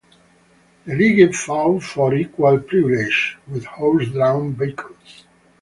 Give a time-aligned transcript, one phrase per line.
[0.87, 5.25] The League fought for equal privileges with horse-drawn vehicles.